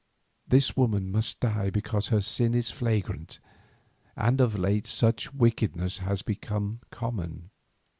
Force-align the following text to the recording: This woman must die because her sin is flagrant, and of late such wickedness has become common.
This 0.47 0.75
woman 0.75 1.11
must 1.11 1.39
die 1.39 1.69
because 1.69 2.07
her 2.07 2.21
sin 2.21 2.55
is 2.55 2.71
flagrant, 2.71 3.37
and 4.15 4.41
of 4.41 4.57
late 4.57 4.87
such 4.87 5.31
wickedness 5.31 5.99
has 5.99 6.23
become 6.23 6.79
common. 6.89 7.51